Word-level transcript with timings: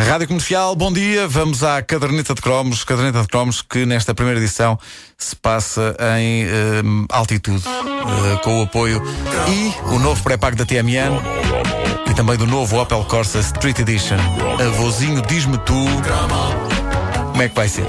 Rádio 0.00 0.26
Comercial, 0.28 0.74
bom 0.74 0.90
dia. 0.90 1.28
Vamos 1.28 1.62
à 1.62 1.82
caderneta 1.82 2.34
de 2.34 2.40
cromos. 2.40 2.84
Caderneta 2.84 3.20
de 3.20 3.28
cromos 3.28 3.60
que 3.60 3.84
nesta 3.84 4.14
primeira 4.14 4.40
edição 4.40 4.78
se 5.16 5.36
passa 5.36 5.94
em 6.18 6.44
eh, 6.44 6.82
altitude, 7.10 7.62
eh, 7.66 8.36
com 8.42 8.60
o 8.60 8.62
apoio 8.62 9.02
e 9.48 9.94
o 9.94 9.98
novo 9.98 10.22
pré-pago 10.22 10.56
da 10.56 10.64
TMN 10.64 11.20
e 12.10 12.14
também 12.14 12.36
do 12.36 12.46
novo 12.46 12.80
Opel 12.80 13.04
Corsa 13.04 13.40
Street 13.40 13.78
Edition. 13.78 14.16
Avozinho, 14.58 15.22
diz-me 15.22 15.58
tu 15.58 15.84
como 17.32 17.42
é 17.42 17.48
que 17.48 17.54
vai 17.54 17.68
ser. 17.68 17.86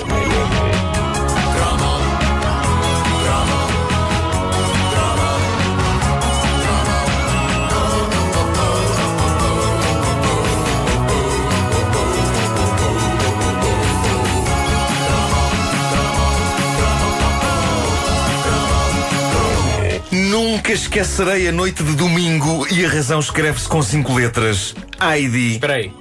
Nunca 20.72 20.84
esquecerei 20.84 21.50
a 21.50 21.52
noite 21.52 21.84
de 21.84 21.96
domingo 21.98 22.66
e 22.72 22.86
a 22.86 22.90
razão 22.90 23.20
escreve-se 23.20 23.68
com 23.68 23.84
cinco 23.84 24.14
letras. 24.14 24.74
Heidi. 25.02 25.56
Espera 25.56 25.74
aí. 25.74 25.92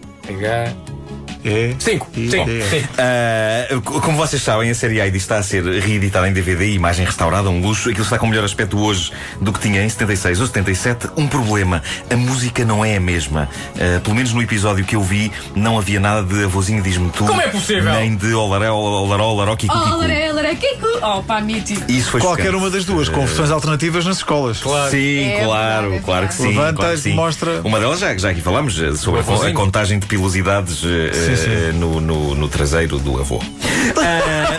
É. 1.44 1.74
Cinco. 1.78 2.08
Sim. 2.14 2.30
Sim. 2.30 2.84
Ah, 2.98 3.80
como 4.02 4.16
vocês 4.16 4.42
sabem, 4.42 4.70
a 4.70 4.74
série 4.74 5.00
Heidi 5.00 5.16
está 5.16 5.38
a 5.38 5.42
ser 5.42 5.64
reeditada 5.64 6.28
em 6.28 6.32
DVD 6.32 6.66
e 6.68 6.74
imagem 6.74 7.04
restaurada, 7.06 7.48
um 7.48 7.60
luxo. 7.60 7.88
Aquilo 7.88 8.04
está 8.04 8.18
com 8.18 8.26
melhor 8.26 8.44
aspecto 8.44 8.78
hoje 8.78 9.12
do 9.40 9.52
que 9.52 9.60
tinha 9.60 9.82
em 9.82 9.88
76 9.88 10.40
ou 10.40 10.46
77. 10.46 11.08
Um 11.16 11.26
problema: 11.26 11.82
a 12.10 12.16
música 12.16 12.64
não 12.64 12.84
é 12.84 12.96
a 12.96 13.00
mesma. 13.00 13.48
Ah, 13.76 14.00
pelo 14.00 14.14
menos 14.16 14.32
no 14.32 14.42
episódio 14.42 14.84
que 14.84 14.96
eu 14.96 15.02
vi, 15.02 15.32
não 15.54 15.78
havia 15.78 15.98
nada 16.00 16.22
de 16.22 16.44
avôzinho 16.44 16.82
diz-me 16.82 17.10
tu. 17.10 17.24
Como 17.24 17.40
é 17.40 17.48
possível? 17.48 17.92
Nem 17.94 18.14
de 18.16 18.34
olaré, 18.34 18.70
olaró, 18.70 19.28
olaró, 19.32 19.56
kiku, 19.56 19.74
Oh, 19.76 19.80
kiku. 19.84 19.96
laré, 19.98 20.32
laré, 20.32 20.54
Kiku! 20.54 20.86
Oh, 21.02 21.22
pá, 21.22 21.40
mítico. 21.40 21.90
Isso 21.90 22.10
foi 22.10 22.20
Qualquer 22.20 22.46
chocante. 22.46 22.60
uma 22.62 22.70
das 22.70 22.84
duas, 22.84 23.08
com 23.08 23.24
versões 23.24 23.50
alternativas 23.50 24.04
nas 24.04 24.16
escolas. 24.18 24.58
Claro. 24.58 24.90
Sim, 24.90 25.24
É 25.28 25.44
claro, 25.44 25.94
é 25.94 25.98
claro 26.00 26.28
que 26.28 26.34
sim. 26.34 26.48
Levanta 26.48 26.74
claro 26.74 26.92
que 26.92 26.98
e 26.98 27.02
sim. 27.02 27.14
mostra- 27.14 27.60
Uma 27.64 27.78
delas 27.80 28.00
já, 28.00 28.16
já 28.16 28.30
aqui 28.30 28.40
falámos 28.40 28.78
eh, 28.80 28.94
sobre 28.96 29.20
a, 29.20 29.52
contagem 29.54 29.98
de 29.98 30.06
pilosidades 30.06 30.82
Sim, 31.36 31.44
sim. 31.44 31.50
eh, 31.68 31.72
no, 31.72 32.00
no- 32.00 32.34
no 32.34 32.48
traseiro 32.48 32.98
do 32.98 33.18
avô. 33.20 33.40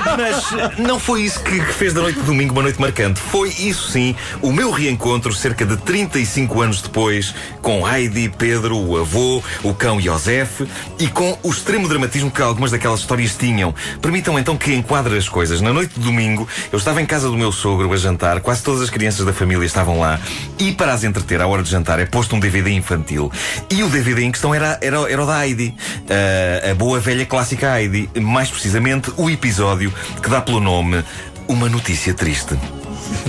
Mas 0.05 0.77
não 0.77 0.99
foi 0.99 1.23
isso 1.23 1.41
que, 1.44 1.61
fez 1.73 1.94
da 1.94 2.02
noite 2.02 2.19
de 2.19 2.25
domingo 2.25 2.53
uma 2.53 2.63
noite 2.63 2.80
marcante. 2.80 3.19
Foi 3.19 3.49
isso 3.49 3.91
sim 3.91 4.16
o 4.41 4.52
meu 4.52 4.71
reencontro 4.71 5.33
cerca 5.33 5.66
de 5.66 5.77
35 5.77 6.61
anos 6.61 6.81
depois 6.81 7.33
com 7.61 7.88
Heidi, 7.88 8.30
Pedro, 8.38 8.77
o 8.77 8.97
avô, 8.97 9.43
o 9.63 9.73
cão 9.73 9.99
Josef 9.99 10.67
e 10.99 11.08
com 11.08 11.38
o 11.43 11.49
extremo 11.49 11.88
dramatismo 11.88 12.31
que 12.31 12.41
algumas 12.41 12.71
daquelas 12.71 12.99
histórias 13.02 13.35
tinham. 13.35 13.73
Permitam 14.02 14.38
então 14.38 14.58
que 14.58 14.73
enquadre 14.73 15.17
as 15.17 15.30
coisas. 15.30 15.61
Na 15.61 15.71
noite 15.73 15.93
de 15.95 15.99
domingo 15.99 16.47
eu 16.71 16.77
estava 16.77 17.02
em 17.02 17.05
casa 17.05 17.30
do 17.30 17.38
meu 17.38 17.52
sogro 17.52 17.91
a 17.91 17.97
jantar, 17.97 18.39
quase 18.41 18.63
todas 18.63 18.81
as 18.81 18.89
crianças 18.89 19.25
da 19.25 19.33
família 19.33 19.65
estavam 19.65 19.99
lá 19.99 20.19
e 20.59 20.71
para 20.71 20.93
as 20.93 21.03
entreter 21.03 21.41
à 21.41 21.47
hora 21.47 21.63
de 21.63 21.69
jantar 21.69 21.99
é 21.99 22.05
posto 22.05 22.36
um 22.36 22.39
DVD 22.39 22.71
infantil. 22.71 23.31
E 23.69 23.83
o 23.83 23.89
DVD 23.89 24.23
em 24.23 24.31
questão 24.31 24.53
era, 24.53 24.77
era, 24.81 24.97
era 25.11 25.23
o 25.23 25.25
da 25.25 25.45
Heidi, 25.45 25.73
Ah, 26.09 26.71
a 26.71 26.73
boa 26.75 26.99
velha 26.99 27.25
clássica 27.25 27.80
Heidi, 27.80 28.09
mais 28.19 28.49
precisamente 28.49 29.11
o 29.17 29.30
episódio 29.30 29.91
que 30.22 30.30
dá 30.30 30.42
pelo 30.42 30.59
nome 30.59 31.03
Uma 31.47 31.70
Notícia 31.70 32.14
Triste. 32.14 32.58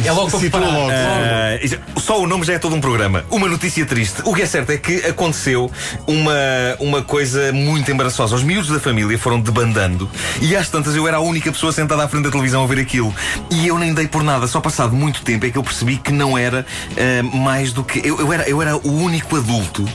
É 0.05 0.11
logo 0.13 0.31
para 0.31 0.41
preparar. 0.41 0.73
logo. 0.73 0.91
Ah, 0.91 1.59
isso- 1.63 1.79
só 1.99 2.21
o 2.21 2.27
nome 2.27 2.45
já 2.45 2.55
é 2.55 2.59
todo 2.59 2.75
um 2.75 2.81
programa. 2.81 3.25
Uma 3.31 3.49
notícia 3.49 3.85
triste. 3.87 4.23
O 4.25 4.35
que 4.35 4.43
é 4.43 4.47
certo 4.47 4.71
é 4.71 4.77
que 4.77 4.97
aconteceu 5.07 5.71
uma, 6.07 6.33
uma 6.81 7.03
coisa 7.03 7.53
muito 7.53 7.91
embaraçosa. 7.91 8.35
Os 8.35 8.43
miúdos 8.43 8.71
da 8.71 8.81
família 8.81 9.17
foram 9.19 9.41
debandando 9.41 10.11
e 10.41 10.57
às 10.57 10.69
tantas 10.69 10.95
eu 10.97 11.07
era 11.07 11.19
a 11.19 11.21
única 11.21 11.51
pessoa 11.53 11.73
sentada 11.73 12.03
à 12.05 12.09
frente 12.09 12.25
da 12.25 12.31
televisão 12.31 12.65
a 12.65 12.67
ver 12.67 12.81
aquilo. 12.81 13.15
E 13.51 13.67
eu 13.67 13.79
nem 13.79 13.95
dei 13.95 14.09
por 14.09 14.23
nada. 14.23 14.47
Só 14.47 14.61
passado 14.61 14.95
muito 14.95 15.23
tempo 15.23 15.47
é 15.47 15.51
que 15.51 15.59
eu 15.59 15.63
percebi 15.63 15.97
que 15.97 16.13
não 16.13 16.37
era 16.37 16.67
ah, 16.97 17.23
mais 17.37 17.73
do 17.73 17.85
que. 17.85 18.01
Eu, 18.07 18.19
eu 18.19 18.33
era, 18.33 18.49
eu 18.49 18.61
era 18.61 18.77
o 18.77 18.93
único 18.93 19.37
adulto 19.37 19.89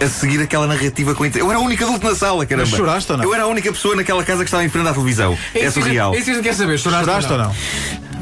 a 0.00 0.08
seguir 0.08 0.40
aquela 0.42 0.66
narrativa 0.66 1.14
com. 1.14 1.24
Eu 1.26 1.50
era 1.50 1.58
o 1.60 1.62
único 1.64 1.84
adulto 1.84 2.06
na 2.06 2.14
sala, 2.14 2.44
caramba. 2.46 2.68
Mas 2.68 2.76
choraste 2.76 3.12
ou 3.12 3.18
não? 3.18 3.24
Eu 3.24 3.34
era 3.34 3.44
a 3.44 3.46
única 3.46 3.70
pessoa 3.72 3.94
naquela 3.94 4.24
casa 4.24 4.40
que 4.44 4.48
estava 4.48 4.64
em 4.64 4.68
frente 4.68 4.88
à 4.88 4.92
televisão. 4.92 5.36
É, 5.54 5.60
que- 5.60 5.70
surreal. 5.70 6.14
É 6.14 6.18
isso 6.18 6.32
que 6.32 6.42
quer 6.42 6.54
saber. 6.54 6.78
Choraste, 6.78 7.04
Choraste 7.06 7.32
ou 7.32 7.38
não? 7.38 7.54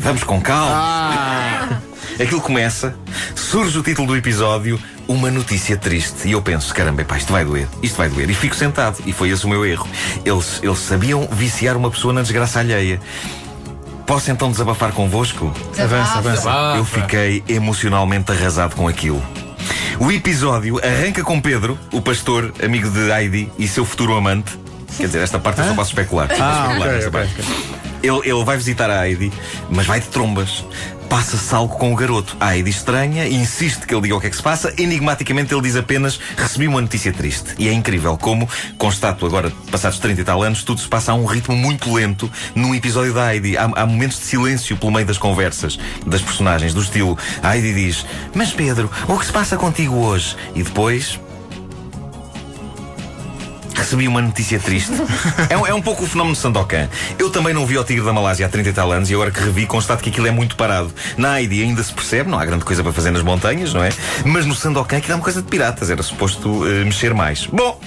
Vamos 0.01 0.25
com 0.25 0.41
calma. 0.41 0.73
Ah. 0.75 1.79
Aquilo 2.21 2.41
começa, 2.41 2.95
surge 3.35 3.79
o 3.79 3.83
título 3.83 4.09
do 4.09 4.17
episódio, 4.17 4.79
uma 5.09 5.31
notícia 5.31 5.77
triste. 5.77 6.29
E 6.29 6.33
eu 6.33 6.43
penso, 6.43 6.75
caramba, 6.75 7.05
pá, 7.05 7.17
isto 7.17 7.33
vai 7.33 7.45
doer, 7.45 7.67
isto 7.83 7.97
vai 7.97 8.09
doer. 8.09 8.29
E 8.29 8.35
fico 8.35 8.55
sentado. 8.55 8.99
E 9.07 9.13
foi 9.13 9.31
esse 9.31 9.45
o 9.47 9.49
meu 9.49 9.65
erro. 9.65 9.87
Eles, 10.25 10.61
eles 10.63 10.79
sabiam 10.79 11.27
viciar 11.31 11.77
uma 11.77 11.91
pessoa 11.91 12.13
na 12.13 12.23
desgraça 12.23 12.61
alheia. 12.61 13.01
Posso 14.07 14.31
então 14.31 14.51
desabafar 14.51 14.93
convosco? 14.93 15.53
Avança, 15.79 16.19
avança. 16.19 16.51
Ah, 16.51 16.75
eu 16.77 16.85
fiquei 16.85 17.43
emocionalmente 17.49 18.33
arrasado 18.33 18.75
com 18.75 18.89
aquilo. 18.89 19.23
O 19.99 20.11
episódio 20.11 20.79
arranca 20.85 21.23
com 21.23 21.41
Pedro, 21.41 21.79
o 21.93 22.01
pastor, 22.03 22.53
amigo 22.63 22.91
de 22.91 23.11
Heidi 23.11 23.53
e 23.59 23.69
seu 23.69 23.85
futuro 23.85 24.17
amante. 24.17 24.59
Quer 24.97 25.07
dizer, 25.07 25.23
esta 25.23 25.39
parte 25.39 25.61
eu 25.61 25.69
só 25.69 25.75
posso 25.75 25.91
especular. 25.91 26.29
Só 26.29 26.35
posso 26.37 26.43
Ah, 26.45 26.63
especular 26.63 26.89
ok, 26.89 26.99
esta 26.99 27.09
ok, 27.09 27.21
parte. 27.21 27.90
Ele, 28.03 28.21
ele 28.25 28.45
vai 28.45 28.57
visitar 28.57 28.91
a 28.91 29.07
Heidi, 29.09 29.33
mas 29.71 29.87
vai 29.87 30.01
de 30.01 30.09
trombas. 30.09 30.65
Passa-se 31.09 31.53
algo 31.53 31.77
com 31.77 31.93
o 31.93 31.97
garoto. 31.97 32.37
A 32.39 32.57
Heidi 32.57 32.71
estranha 32.71 33.27
e 33.27 33.35
insiste 33.35 33.85
que 33.85 33.93
ele 33.93 34.03
diga 34.03 34.15
o 34.15 34.21
que 34.21 34.29
é 34.29 34.31
que 34.31 34.37
se 34.37 34.43
passa. 34.43 34.73
Enigmaticamente 34.79 35.53
ele 35.53 35.63
diz 35.63 35.75
apenas: 35.75 36.21
Recebi 36.37 36.69
uma 36.69 36.81
notícia 36.81 37.13
triste. 37.13 37.55
E 37.59 37.69
é 37.69 37.73
incrível 37.73 38.17
como, 38.17 38.49
constato 38.79 39.27
agora, 39.27 39.53
passados 39.73 39.99
30 39.99 40.21
e 40.21 40.25
tal 40.25 40.41
anos, 40.41 40.63
tudo 40.63 40.81
se 40.81 40.87
passa 40.87 41.11
a 41.11 41.15
um 41.17 41.25
ritmo 41.25 41.57
muito 41.57 41.93
lento 41.93 42.31
num 42.55 42.75
episódio 42.77 43.13
da 43.13 43.35
Heidi. 43.35 43.57
Há, 43.57 43.65
há 43.75 43.87
momentos 43.87 44.19
de 44.19 44.25
silêncio 44.25 44.77
pelo 44.77 44.93
meio 44.93 45.05
das 45.05 45.19
conversas 45.19 45.81
das 46.07 46.23
personagens, 46.23 46.73
do 46.73 46.81
estilo: 46.81 47.19
A 47.43 47.57
Heidi 47.57 47.75
diz: 47.75 48.07
Mas 48.33 48.53
Pedro, 48.53 48.89
o 49.09 49.19
que 49.19 49.27
se 49.27 49.33
passa 49.33 49.57
contigo 49.57 49.97
hoje? 49.97 50.37
E 50.55 50.63
depois. 50.63 51.19
Recebi 53.91 54.07
uma 54.07 54.23
notícia 54.23 54.57
triste. 54.61 54.93
É, 55.49 55.59
um- 55.59 55.67
é 55.67 55.75
um 55.75 55.83
pouco 55.83 56.05
o 56.05 56.07
fenómeno 56.07 56.37
de 56.37 56.41
Sandokan. 56.41 56.89
Eu 57.19 57.29
também 57.29 57.53
não 57.53 57.67
vi 57.67 57.77
o 57.77 57.83
Tigre 57.83 58.05
da 58.05 58.13
Malásia 58.13 58.47
há 58.47 58.49
30 58.49 58.69
e 58.69 58.73
tal 58.73 58.93
anos 58.93 59.11
e 59.11 59.15
agora 59.15 59.33
que 59.33 59.41
revi, 59.41 59.67
constato 59.67 60.01
que 60.01 60.11
aquilo 60.11 60.29
é 60.29 60.31
muito 60.31 60.55
parado. 60.55 60.95
Na 61.17 61.41
Heidi 61.41 61.61
ainda 61.65 61.83
se 61.83 61.93
percebe, 61.93 62.31
não 62.31 62.39
há 62.39 62.45
grande 62.45 62.65
coisa 62.65 62.85
para 62.85 62.93
fazer 62.93 63.11
nas 63.11 63.23
montanhas, 63.25 63.75
não 63.75 63.83
é? 63.83 63.89
Mas 64.25 64.47
no 64.47 64.55
Sandokan 64.55 64.99
aquilo 64.99 65.15
é 65.15 65.17
uma 65.17 65.25
coisa 65.25 65.43
de 65.43 65.49
piratas, 65.49 65.91
era 65.91 66.05
suposto 66.05 66.65
eh, 66.69 66.85
mexer 66.85 67.13
mais. 67.15 67.47
Bom, 67.47 67.81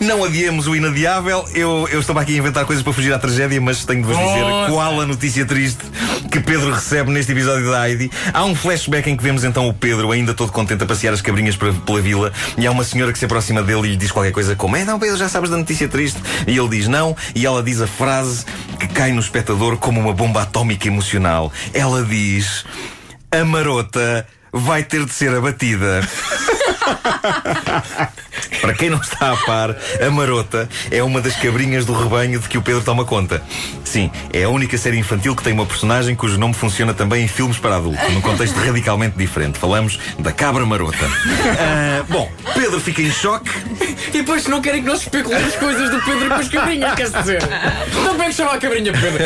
não 0.00 0.24
adiemos 0.24 0.66
o 0.66 0.76
inadiável. 0.76 1.44
Eu, 1.54 1.88
eu 1.90 2.00
estava 2.00 2.20
aqui 2.20 2.34
a 2.34 2.38
inventar 2.38 2.64
coisas 2.64 2.82
para 2.82 2.92
fugir 2.92 3.12
à 3.12 3.18
tragédia, 3.18 3.60
mas 3.60 3.84
tenho 3.84 4.02
de 4.02 4.08
vos 4.08 4.16
dizer 4.16 4.44
qual 4.68 5.00
a 5.00 5.06
notícia 5.06 5.44
triste 5.44 5.84
que 6.30 6.40
Pedro 6.40 6.72
recebe 6.72 7.10
neste 7.10 7.32
episódio 7.32 7.70
da 7.70 7.88
Heidi. 7.88 8.10
Há 8.32 8.44
um 8.44 8.54
flashback 8.54 9.08
em 9.08 9.16
que 9.16 9.22
vemos 9.22 9.44
então 9.44 9.68
o 9.68 9.74
Pedro, 9.74 10.10
ainda 10.10 10.34
todo 10.34 10.52
contente, 10.52 10.82
a 10.82 10.86
passear 10.86 11.14
as 11.14 11.20
cabrinhas 11.20 11.56
pela, 11.56 11.72
pela 11.72 12.00
vila, 12.00 12.32
e 12.58 12.66
há 12.66 12.70
uma 12.70 12.84
senhora 12.84 13.12
que 13.12 13.18
se 13.18 13.24
aproxima 13.24 13.62
dele 13.62 13.88
e 13.88 13.90
lhe 13.92 13.96
diz 13.96 14.10
qualquer 14.10 14.32
coisa 14.32 14.56
como: 14.56 14.76
É, 14.76 14.84
não, 14.84 14.98
Pedro, 14.98 15.16
já 15.16 15.28
sabes 15.28 15.50
da 15.50 15.56
notícia 15.56 15.88
triste? 15.88 16.18
E 16.46 16.58
ele 16.58 16.68
diz 16.68 16.88
não, 16.88 17.16
e 17.34 17.46
ela 17.46 17.62
diz 17.62 17.80
a 17.80 17.86
frase 17.86 18.44
que 18.78 18.88
cai 18.88 19.12
no 19.12 19.20
espectador 19.20 19.76
como 19.76 20.00
uma 20.00 20.12
bomba 20.12 20.42
atómica 20.42 20.88
emocional. 20.88 21.52
Ela 21.72 22.02
diz: 22.02 22.64
A 23.30 23.44
marota 23.44 24.26
vai 24.52 24.82
ter 24.82 25.04
de 25.04 25.12
ser 25.12 25.34
abatida. 25.34 26.00
Para 28.60 28.74
quem 28.74 28.90
não 28.90 29.00
está 29.00 29.32
a 29.32 29.36
par, 29.36 29.76
a 30.00 30.10
Marota 30.10 30.68
é 30.90 31.02
uma 31.02 31.20
das 31.20 31.36
cabrinhas 31.36 31.84
do 31.84 31.92
rebanho 31.92 32.38
de 32.38 32.48
que 32.48 32.58
o 32.58 32.62
Pedro 32.62 32.82
toma 32.82 33.04
conta. 33.04 33.42
Sim, 33.84 34.10
é 34.32 34.44
a 34.44 34.48
única 34.48 34.76
série 34.76 34.98
infantil 34.98 35.36
que 35.36 35.42
tem 35.42 35.52
uma 35.52 35.66
personagem 35.66 36.14
cujo 36.14 36.38
nome 36.38 36.54
funciona 36.54 36.94
também 36.94 37.24
em 37.24 37.28
filmes 37.28 37.58
para 37.58 37.76
adultos, 37.76 38.12
num 38.12 38.20
contexto 38.20 38.56
radicalmente 38.56 39.16
diferente. 39.16 39.58
Falamos 39.58 39.98
da 40.18 40.32
cabra 40.32 40.64
Marota. 40.66 41.06
Ah, 41.58 42.04
bom, 42.08 42.30
Pedro 42.54 42.80
fica 42.80 43.02
em 43.02 43.10
choque. 43.10 43.50
E 44.08 44.18
depois 44.18 44.42
se 44.42 44.50
não 44.50 44.60
querem 44.60 44.82
que 44.82 44.88
nós 44.88 45.02
especulemos 45.02 45.54
coisas 45.56 45.90
do 45.90 46.00
Pedro 46.02 46.28
com 46.28 46.34
as 46.34 46.48
cabrinhas, 46.48 46.94
quer 46.94 47.10
dizer? 47.10 47.42
Então 47.88 48.06
como 48.08 48.22
é 48.22 48.26
que 48.26 48.34
chama 48.34 48.52
a 48.52 48.58
cabrinha, 48.58 48.92
Pedro? 48.92 49.24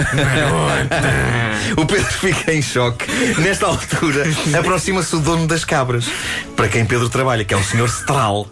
O 1.77 1.87
Pedro 1.87 2.13
fica 2.13 2.53
em 2.53 2.63
choque. 2.63 3.05
Nesta 3.41 3.67
altura, 3.67 4.25
aproxima-se 4.59 5.15
o 5.17 5.21
dono 5.21 5.47
das 5.47 5.65
cabras, 5.65 6.07
para 6.57 6.69
quem 6.69 6.85
Pedro 6.85 7.09
trabalha, 7.09 7.45
que 7.45 7.53
é 7.55 7.57
o 7.57 7.63
Sr. 7.63 7.87
Stral. 7.87 8.49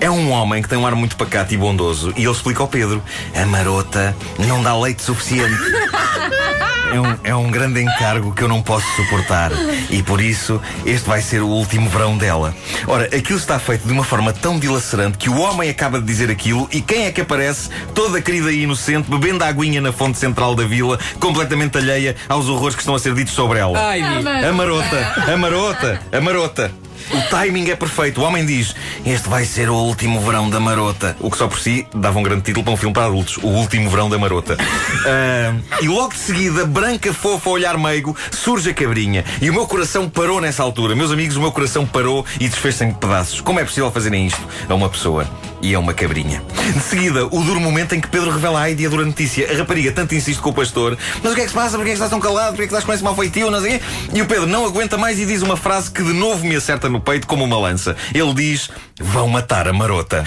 É 0.00 0.10
um 0.10 0.30
homem 0.30 0.62
que 0.62 0.68
tem 0.68 0.78
um 0.78 0.86
ar 0.86 0.94
muito 0.94 1.16
pacato 1.16 1.52
e 1.54 1.56
bondoso, 1.56 2.12
e 2.16 2.22
ele 2.22 2.30
explica 2.30 2.62
ao 2.62 2.68
Pedro: 2.68 3.02
a 3.34 3.46
marota 3.46 4.16
não 4.38 4.62
dá 4.62 4.76
leite 4.76 5.02
suficiente. 5.02 5.58
É 6.90 6.98
um, 7.00 7.16
é 7.22 7.34
um 7.34 7.50
grande 7.50 7.82
encargo 7.82 8.32
que 8.32 8.42
eu 8.42 8.48
não 8.48 8.62
posso 8.62 8.86
suportar. 8.96 9.52
E 9.90 10.02
por 10.02 10.20
isso, 10.22 10.60
este 10.86 11.06
vai 11.06 11.20
ser 11.20 11.42
o 11.42 11.46
último 11.46 11.88
verão 11.90 12.16
dela. 12.16 12.54
Ora, 12.86 13.04
aquilo 13.04 13.38
está 13.38 13.58
feito 13.58 13.86
de 13.86 13.92
uma 13.92 14.04
forma 14.04 14.32
tão 14.32 14.58
dilacerante 14.58 15.18
que 15.18 15.28
o 15.28 15.38
homem 15.38 15.68
acaba 15.68 16.00
de 16.00 16.06
dizer 16.06 16.30
aquilo 16.30 16.66
e 16.72 16.80
quem 16.80 17.04
é 17.04 17.12
que 17.12 17.20
aparece, 17.20 17.68
toda 17.94 18.22
querida 18.22 18.50
e 18.50 18.62
inocente, 18.62 19.10
bebendo 19.10 19.44
a 19.44 19.48
aguinha 19.48 19.80
na 19.80 19.92
fonte 19.92 20.18
central 20.18 20.54
da 20.54 20.64
vila, 20.64 20.98
completamente 21.20 21.76
alheia 21.76 22.16
aos 22.26 22.48
horrores 22.48 22.74
que 22.74 22.80
estão 22.80 22.94
a 22.94 22.98
ser 22.98 23.14
ditos 23.14 23.34
sobre 23.34 23.58
ela. 23.58 23.78
Ai, 23.78 24.00
A 24.00 24.52
marota, 24.52 25.14
a 25.30 25.36
marota, 25.36 26.00
a 26.10 26.20
marota. 26.20 26.87
O 27.12 27.30
timing 27.30 27.70
é 27.70 27.76
perfeito. 27.76 28.20
O 28.20 28.24
homem 28.24 28.44
diz: 28.44 28.74
Este 29.04 29.28
vai 29.28 29.44
ser 29.44 29.68
o 29.68 29.74
último 29.74 30.20
verão 30.20 30.48
da 30.48 30.60
marota. 30.60 31.16
O 31.20 31.30
que 31.30 31.36
só 31.36 31.48
por 31.48 31.58
si 31.58 31.86
dava 31.94 32.18
um 32.18 32.22
grande 32.22 32.42
título 32.42 32.64
para 32.64 32.74
um 32.74 32.76
filme 32.76 32.94
para 32.94 33.06
adultos: 33.06 33.36
O 33.38 33.48
último 33.48 33.88
verão 33.90 34.08
da 34.08 34.18
marota. 34.18 34.54
Uh, 34.54 35.62
e 35.82 35.88
logo 35.88 36.12
de 36.12 36.18
seguida, 36.18 36.64
branca, 36.66 37.12
fofa, 37.12 37.50
olhar 37.50 37.78
meigo, 37.78 38.16
surge 38.30 38.70
a 38.70 38.74
cabrinha. 38.74 39.24
E 39.40 39.48
o 39.50 39.54
meu 39.54 39.66
coração 39.66 40.08
parou 40.08 40.40
nessa 40.40 40.62
altura. 40.62 40.94
Meus 40.94 41.10
amigos, 41.10 41.36
o 41.36 41.40
meu 41.40 41.52
coração 41.52 41.86
parou 41.86 42.24
e 42.40 42.48
desfez-se 42.48 42.84
em 42.84 42.92
pedaços. 42.92 43.40
Como 43.40 43.60
é 43.60 43.64
possível 43.64 43.90
fazerem 43.90 44.26
isto 44.26 44.46
a 44.68 44.74
uma 44.74 44.88
pessoa? 44.88 45.26
E 45.60 45.74
é 45.74 45.78
uma 45.78 45.92
cabrinha. 45.92 46.42
De 46.72 46.80
seguida, 46.80 47.26
o 47.26 47.42
duro 47.42 47.60
momento 47.60 47.94
em 47.94 48.00
que 48.00 48.08
Pedro 48.08 48.30
revela 48.30 48.60
a 48.60 48.70
ideia 48.70 48.88
a 48.88 48.90
dura 48.90 49.04
notícia. 49.04 49.50
A 49.52 49.56
rapariga 49.56 49.90
tanto 49.90 50.14
insiste 50.14 50.40
com 50.40 50.50
o 50.50 50.52
pastor: 50.52 50.96
Mas 51.22 51.32
o 51.32 51.34
que 51.34 51.40
é 51.40 51.44
que 51.44 51.50
se 51.50 51.54
passa? 51.54 51.76
Porquê 51.76 51.90
é 51.90 51.92
que 51.92 51.94
estás 51.94 52.10
tão 52.10 52.20
calado? 52.20 52.48
Porquê 52.48 52.62
é 52.62 52.66
que 52.66 52.72
estás 52.72 52.84
com 52.84 52.92
esse 52.92 53.02
mal 53.02 53.16
feitio? 53.16 53.50
Não 53.50 53.60
sei. 53.60 53.80
E 54.14 54.22
o 54.22 54.26
Pedro 54.26 54.46
não 54.46 54.64
aguenta 54.64 54.96
mais 54.96 55.18
e 55.18 55.26
diz 55.26 55.42
uma 55.42 55.56
frase 55.56 55.90
que 55.90 56.02
de 56.02 56.12
novo 56.12 56.46
me 56.46 56.54
acerta 56.54 56.88
no 56.88 57.00
peito 57.00 57.26
como 57.26 57.44
uma 57.44 57.58
lança. 57.58 57.96
Ele 58.14 58.32
diz: 58.34 58.70
Vão 59.00 59.28
matar 59.28 59.66
a 59.66 59.72
marota. 59.72 60.24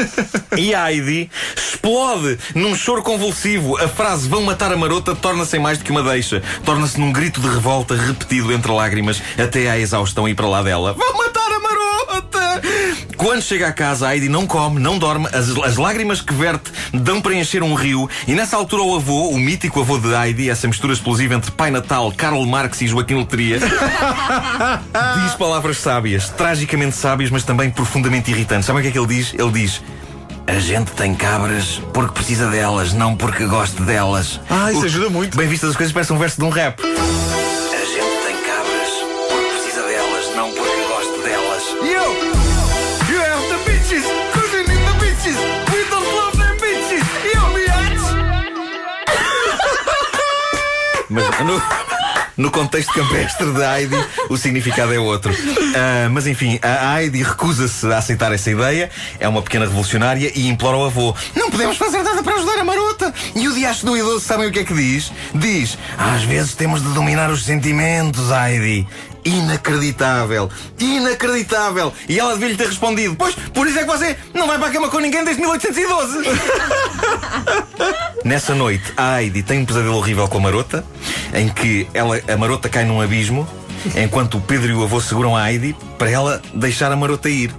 e 0.56 0.74
a 0.74 0.92
Heidi 0.92 1.30
explode 1.56 2.38
num 2.54 2.74
choro 2.74 3.02
convulsivo. 3.02 3.78
A 3.78 3.88
frase 3.88 4.28
vão 4.28 4.42
matar 4.42 4.72
a 4.72 4.76
marota 4.76 5.14
torna-se 5.14 5.56
em 5.56 5.60
mais 5.60 5.78
do 5.78 5.84
que 5.84 5.90
uma 5.90 6.02
deixa. 6.02 6.42
Torna-se 6.64 7.00
num 7.00 7.12
grito 7.12 7.40
de 7.40 7.48
revolta 7.48 7.94
repetido 7.94 8.52
entre 8.52 8.70
lágrimas 8.72 9.22
até 9.38 9.70
à 9.70 9.78
exaustão 9.78 10.28
ir 10.28 10.34
para 10.34 10.46
lá 10.46 10.62
dela. 10.62 10.92
Vão! 10.92 11.25
Quando 13.16 13.40
chega 13.42 13.68
a 13.68 13.72
casa, 13.72 14.06
a 14.08 14.14
Heidi 14.14 14.28
não 14.28 14.46
come, 14.46 14.78
não 14.78 14.98
dorme, 14.98 15.26
as, 15.32 15.48
as 15.64 15.76
lágrimas 15.76 16.20
que 16.20 16.32
verte 16.34 16.70
dão 16.92 17.20
para 17.20 17.34
encher 17.34 17.62
um 17.62 17.74
rio, 17.74 18.08
e 18.26 18.34
nessa 18.34 18.56
altura 18.56 18.82
o 18.82 18.94
avô, 18.96 19.28
o 19.30 19.38
mítico 19.38 19.80
avô 19.80 19.98
de 19.98 20.12
Heidi, 20.14 20.50
essa 20.50 20.68
mistura 20.68 20.92
explosiva 20.92 21.34
entre 21.34 21.50
Pai 21.50 21.70
Natal, 21.70 22.12
Karl 22.16 22.44
Marx 22.44 22.80
e 22.82 22.86
Joaquim 22.86 23.14
Letria, 23.16 23.58
diz 25.22 25.34
palavras 25.34 25.78
sábias, 25.78 26.28
tragicamente 26.30 26.96
sábias, 26.96 27.30
mas 27.30 27.42
também 27.44 27.70
profundamente 27.70 28.30
irritantes. 28.30 28.66
Sabe 28.66 28.78
o 28.80 28.82
que 28.82 28.88
é 28.88 28.90
que 28.90 28.98
ele 28.98 29.06
diz? 29.08 29.34
Ele 29.34 29.50
diz. 29.50 29.82
A 30.48 30.60
gente 30.60 30.92
tem 30.92 31.12
cabras 31.12 31.80
porque 31.92 32.12
precisa 32.12 32.48
delas, 32.48 32.92
não 32.92 33.16
porque 33.16 33.44
goste 33.46 33.82
delas. 33.82 34.38
Ah, 34.48 34.70
isso 34.70 34.82
O- 34.82 34.84
ajuda 34.84 35.10
muito. 35.10 35.36
Bem 35.36 35.48
vistas 35.48 35.70
as 35.70 35.76
coisas, 35.76 35.92
parece 35.92 36.12
um 36.12 36.18
verso 36.18 36.38
de 36.38 36.44
um 36.44 36.50
rap. 36.50 36.80
Mas 51.16 51.46
no, 51.46 51.62
no 52.36 52.50
contexto 52.50 52.92
campestre 52.92 53.50
de 53.50 53.62
Heidi, 53.62 53.96
o 54.28 54.36
significado 54.36 54.92
é 54.92 54.98
outro. 54.98 55.34
Ah, 55.74 56.10
mas 56.10 56.26
enfim, 56.26 56.58
a 56.60 57.00
Heidi 57.00 57.22
recusa-se 57.22 57.86
a 57.86 57.96
aceitar 57.96 58.30
essa 58.32 58.50
ideia, 58.50 58.90
é 59.18 59.26
uma 59.26 59.40
pequena 59.40 59.64
revolucionária 59.64 60.30
e 60.34 60.46
implora 60.46 60.76
ao 60.76 60.84
avô: 60.84 61.14
Não 61.34 61.50
podemos 61.50 61.78
fazer 61.78 62.02
nada 62.02 62.22
para 62.22 62.34
ajudar 62.34 62.58
a 62.58 62.64
marota! 62.64 63.14
E 63.34 63.48
o 63.48 63.54
diacho 63.54 63.86
do 63.86 63.96
idoso, 63.96 64.20
sabem 64.20 64.46
o 64.46 64.52
que 64.52 64.58
é 64.58 64.64
que 64.64 64.74
diz? 64.74 65.10
Diz: 65.34 65.78
Às 65.96 66.22
vezes 66.24 66.54
temos 66.54 66.82
de 66.82 66.88
dominar 66.90 67.30
os 67.30 67.44
sentimentos, 67.44 68.30
Heidi. 68.30 68.86
Inacreditável! 69.24 70.48
Inacreditável! 70.78 71.92
E 72.08 72.18
ela 72.18 72.34
devia-lhe 72.34 72.56
ter 72.56 72.68
respondido: 72.68 73.16
Pois, 73.16 73.34
por 73.34 73.66
isso 73.66 73.78
é 73.78 73.82
que 73.82 73.88
você 73.88 74.16
não 74.34 74.46
vai 74.46 74.58
para 74.58 74.68
a 74.68 74.70
cama 74.70 74.88
com 74.88 75.00
ninguém 75.00 75.24
desde 75.24 75.40
1812! 75.40 76.18
Nessa 78.24 78.54
noite, 78.54 78.92
a 78.96 79.20
Heidi 79.20 79.42
tem 79.42 79.60
um 79.60 79.64
pesadelo 79.64 79.96
horrível 79.96 80.28
com 80.28 80.38
a 80.38 80.40
marota, 80.40 80.84
em 81.34 81.48
que 81.48 81.86
ela, 81.92 82.20
a 82.28 82.36
marota 82.36 82.68
cai 82.68 82.84
num 82.84 83.00
abismo, 83.00 83.46
enquanto 83.96 84.38
o 84.38 84.40
Pedro 84.40 84.70
e 84.70 84.74
o 84.74 84.82
avô 84.82 85.00
seguram 85.00 85.36
a 85.36 85.50
Heidi 85.50 85.76
para 85.98 86.10
ela 86.10 86.42
deixar 86.54 86.92
a 86.92 86.96
marota 86.96 87.28
ir. 87.28 87.54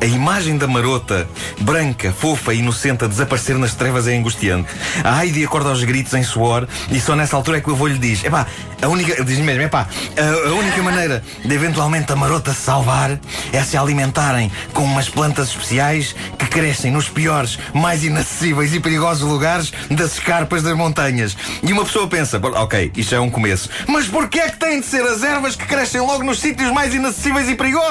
A 0.00 0.06
imagem 0.06 0.58
da 0.58 0.66
marota, 0.66 1.28
branca, 1.60 2.12
fofa 2.12 2.52
e 2.52 2.58
inocente, 2.58 3.04
a 3.04 3.08
desaparecer 3.08 3.56
nas 3.56 3.74
trevas 3.74 4.08
é 4.08 4.16
angustiante. 4.16 4.68
A 5.04 5.24
Heidi 5.24 5.44
acorda 5.44 5.70
aos 5.70 5.84
gritos 5.84 6.12
em 6.14 6.22
suor 6.22 6.66
e 6.90 7.00
só 7.00 7.14
nessa 7.14 7.36
altura 7.36 7.58
é 7.58 7.60
que 7.60 7.70
o 7.70 7.74
avô 7.74 7.86
lhe 7.86 7.98
diz: 7.98 8.24
Epá, 8.24 8.46
a 8.80 8.88
única, 8.88 9.22
diz 9.24 9.38
mesmo, 9.38 9.62
epá, 9.62 9.86
a, 10.16 10.48
a 10.48 10.54
única 10.54 10.82
maneira 10.82 11.22
de 11.44 11.54
eventualmente 11.54 12.12
a 12.12 12.16
marota 12.16 12.52
se 12.52 12.62
salvar 12.62 13.18
é 13.52 13.62
se 13.62 13.76
alimentarem 13.76 14.50
com 14.72 14.82
umas 14.82 15.08
plantas 15.08 15.48
especiais 15.48 16.14
que 16.38 16.46
crescem 16.46 16.90
nos 16.90 17.08
piores, 17.08 17.58
mais 17.72 18.02
inacessíveis 18.02 18.74
e 18.74 18.80
perigosos 18.80 19.22
lugares 19.28 19.72
das 19.90 20.14
escarpas 20.14 20.62
das 20.62 20.76
montanhas. 20.76 21.36
E 21.62 21.72
uma 21.72 21.84
pessoa 21.84 22.08
pensa, 22.08 22.38
"Bom, 22.38 22.50
ok, 22.50 22.90
isto 22.96 23.14
é 23.14 23.20
um 23.20 23.30
começo, 23.30 23.68
mas 23.86 24.08
porquê 24.08 24.40
é 24.40 24.48
que 24.50 24.58
têm 24.58 24.80
de 24.80 24.86
ser 24.86 25.02
as 25.02 25.22
ervas 25.22 25.54
que 25.54 25.64
crescem 25.66 26.00
logo 26.00 26.24
nos 26.24 26.40
sítios 26.40 26.72
mais 26.72 26.92
inacessíveis 26.92 27.48
e 27.48 27.54
perigosos? 27.54 27.81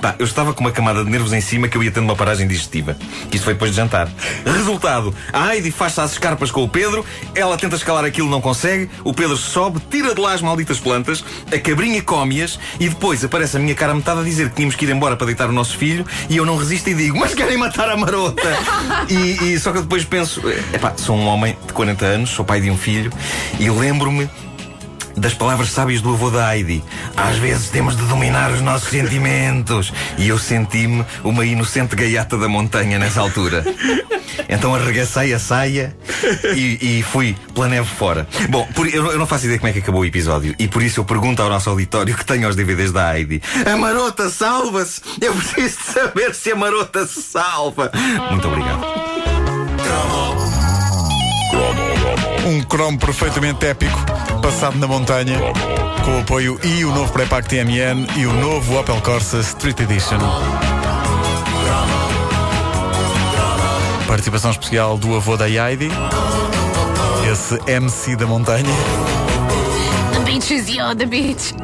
Pá, 0.00 0.14
eu 0.18 0.24
estava 0.24 0.54
com 0.54 0.60
uma 0.60 0.70
camada 0.70 1.04
de 1.04 1.10
nervos 1.10 1.32
em 1.32 1.40
cima 1.40 1.68
que 1.68 1.76
eu 1.76 1.82
ia 1.82 1.90
tendo 1.90 2.04
uma 2.04 2.16
paragem 2.16 2.46
digestiva. 2.46 2.96
Isto 3.32 3.44
foi 3.44 3.54
depois 3.54 3.72
de 3.72 3.76
jantar. 3.76 4.08
Resultado, 4.44 5.14
a 5.32 5.54
Heidi 5.54 5.70
faz-se 5.70 6.00
às 6.00 6.12
escarpas 6.12 6.50
com 6.50 6.62
o 6.62 6.68
Pedro, 6.68 7.04
ela 7.34 7.56
tenta 7.56 7.76
escalar 7.76 8.04
aquilo, 8.04 8.30
não 8.30 8.40
consegue, 8.40 8.88
o 9.04 9.12
Pedro 9.12 9.36
sobe, 9.36 9.80
tira 9.90 10.14
de 10.14 10.20
lá 10.20 10.32
as 10.32 10.42
malditas 10.42 10.78
plantas, 10.78 11.24
a 11.52 11.58
cabrinha 11.58 12.02
come-as 12.02 12.58
e 12.78 12.88
depois 12.88 13.24
aparece 13.24 13.56
a 13.56 13.60
minha 13.60 13.74
cara 13.74 13.94
metade 13.94 14.20
a 14.20 14.22
dizer 14.22 14.50
que 14.50 14.56
tínhamos 14.56 14.76
que 14.76 14.84
ir 14.84 14.90
embora 14.90 15.16
para 15.16 15.26
deitar 15.26 15.48
o 15.48 15.52
nosso 15.52 15.76
filho 15.76 16.06
e 16.28 16.36
eu 16.36 16.46
não 16.46 16.56
resisto 16.56 16.88
e 16.88 16.94
digo, 16.94 17.18
mas 17.18 17.34
querem 17.34 17.56
matar 17.56 17.90
a 17.90 17.96
marota! 17.96 18.42
e, 19.08 19.52
e 19.52 19.58
só 19.58 19.72
que 19.72 19.78
eu 19.78 19.82
depois 19.82 20.04
penso, 20.04 20.40
epá, 20.72 20.94
sou 20.96 21.16
um 21.16 21.26
homem 21.26 21.56
de 21.66 21.72
40 21.72 22.04
anos, 22.04 22.30
sou 22.30 22.44
pai 22.44 22.60
de 22.60 22.70
um 22.70 22.76
filho 22.76 23.12
e 23.58 23.68
lembro-me 23.68 24.28
das 25.16 25.34
palavras 25.34 25.70
sábias 25.70 26.00
do 26.00 26.12
avô 26.12 26.30
da 26.30 26.54
Heidi. 26.56 26.82
Às 27.16 27.36
vezes 27.38 27.68
temos 27.70 27.96
de 27.96 28.02
dominar 28.04 28.50
os 28.50 28.60
nossos 28.60 28.88
sentimentos. 28.88 29.92
E 30.18 30.28
eu 30.28 30.38
senti-me 30.38 31.04
uma 31.24 31.44
inocente 31.44 31.94
gaiata 31.96 32.36
da 32.36 32.48
montanha 32.48 32.98
nessa 32.98 33.20
altura. 33.20 33.64
Então 34.48 34.74
arregacei 34.74 35.32
a 35.34 35.38
saia 35.38 35.94
e, 36.54 36.98
e 36.98 37.02
fui 37.02 37.36
pela 37.54 37.68
neve 37.68 37.88
fora. 37.88 38.26
Bom, 38.48 38.66
por- 38.74 38.86
eu, 38.88 39.06
eu 39.12 39.18
não 39.18 39.26
faço 39.26 39.44
ideia 39.44 39.58
como 39.58 39.68
é 39.70 39.72
que 39.72 39.78
acabou 39.80 40.00
o 40.02 40.04
episódio. 40.04 40.54
E 40.58 40.66
por 40.68 40.82
isso 40.82 41.00
eu 41.00 41.04
pergunto 41.04 41.42
ao 41.42 41.48
nosso 41.48 41.68
auditório 41.70 42.14
que 42.16 42.24
tem 42.24 42.44
os 42.46 42.56
DVDs 42.56 42.92
da 42.92 43.16
Heidi: 43.16 43.42
A 43.70 43.76
marota 43.76 44.28
salva-se? 44.30 45.00
Eu 45.20 45.34
preciso 45.34 45.76
saber 45.92 46.34
se 46.34 46.50
a 46.52 46.56
marota 46.56 47.06
se 47.06 47.22
salva. 47.22 47.90
Muito 48.30 48.48
obrigado. 48.48 49.11
Um 52.44 52.60
cromo 52.62 52.98
perfeitamente 52.98 53.64
épico, 53.66 53.96
passado 54.42 54.76
na 54.76 54.88
montanha, 54.88 55.38
com 56.04 56.16
o 56.16 56.20
apoio 56.20 56.58
e 56.64 56.84
o 56.84 56.92
novo 56.92 57.12
pré-pack 57.12 57.48
TMN 57.48 58.06
e 58.16 58.26
o 58.26 58.32
novo 58.32 58.78
Opel 58.78 59.00
Corsa 59.00 59.38
Street 59.40 59.78
Edition. 59.78 60.18
Participação 64.08 64.50
especial 64.50 64.98
do 64.98 65.14
avô 65.14 65.36
da 65.36 65.48
Heidi, 65.48 65.88
esse 67.30 67.58
MC 67.70 68.16
da 68.16 68.26
montanha. 68.26 68.64
The 70.12 70.20
beach 70.24 70.52
is 70.52 70.68
yo, 70.68 70.94
the 70.96 71.06
beach. 71.06 71.54